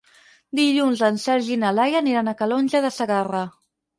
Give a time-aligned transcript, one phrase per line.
[0.59, 3.45] Dilluns en Sergi i na Laia aniran a Calonge de Segarra.